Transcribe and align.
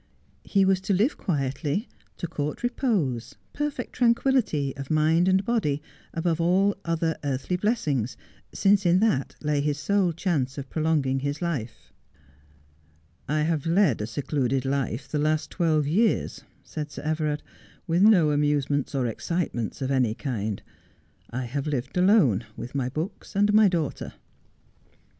He 0.43 0.65
was 0.65 0.81
to 0.81 0.93
live 0.95 1.15
quietly, 1.15 1.87
to 2.17 2.25
court 2.25 2.63
repose, 2.63 3.35
perfect 3.53 3.93
tranquillity 3.93 4.75
of 4.75 4.89
mind 4.89 5.27
and 5.27 5.45
body, 5.45 5.79
above 6.11 6.41
all 6.41 6.75
other 6.83 7.15
earthly 7.23 7.55
blessings, 7.55 8.17
since 8.51 8.83
in 8.83 8.99
that 9.01 9.35
lay 9.43 9.61
his 9.61 9.77
sole 9.77 10.11
chance 10.11 10.57
of 10.57 10.71
prolonging 10.71 11.19
his 11.19 11.39
life.' 11.39 11.93
I 13.29 13.43
have 13.43 13.67
led 13.67 14.01
a 14.01 14.07
secluded 14.07 14.65
life 14.65 15.05
for 15.05 15.17
the 15.19 15.23
last 15.23 15.51
twelve 15.51 15.85
years,' 15.85 16.41
said 16.63 16.89
Sir 16.89 17.03
Everard,' 17.03 17.43
with 17.85 18.01
no 18.01 18.31
amusements 18.31 18.95
or 18.95 19.05
excitements 19.05 19.83
of 19.83 19.91
any 19.91 20.15
kind. 20.15 20.63
I 21.29 21.45
have 21.45 21.67
lived 21.67 21.95
alone, 21.95 22.47
with 22.57 22.73
my 22.73 22.89
books 22.89 23.35
and 23.35 23.53
my 23.53 23.67
daughter.' 23.67 24.13